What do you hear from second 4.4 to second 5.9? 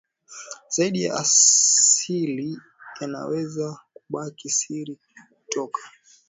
siri kutoka